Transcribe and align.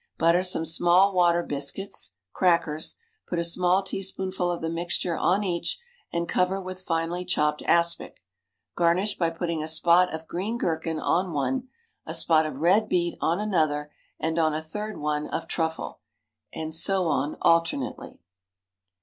Butter 0.17 0.41
some 0.41 0.65
small 0.65 1.13
water 1.13 1.43
biscuits 1.43 2.15
(crackers), 2.33 2.95
put 3.27 3.37
a 3.37 3.43
small 3.43 3.83
teaspoonful 3.83 4.49
of 4.51 4.59
the 4.59 4.67
mixture 4.71 5.15
on 5.15 5.43
each, 5.43 5.77
and 6.11 6.27
cover 6.27 6.59
with 6.59 6.81
finely 6.81 7.23
chopped 7.23 7.61
aspic. 7.67 8.23
Garnish 8.73 9.15
by 9.19 9.29
putting 9.29 9.61
a 9.61 9.67
spot 9.67 10.11
of 10.11 10.25
green 10.27 10.57
gherkin 10.57 10.97
on 10.99 11.33
one, 11.33 11.67
a 12.03 12.15
spot 12.15 12.47
of 12.47 12.61
red 12.61 12.89
beet 12.89 13.15
on 13.21 13.39
another, 13.39 13.91
and 14.19 14.39
on 14.39 14.55
a 14.55 14.61
third 14.63 14.97
one 14.97 15.27
of 15.27 15.47
truffle, 15.47 15.99
and 16.51 16.73
so 16.73 17.05
on 17.05 17.37
alternately. 17.39 18.23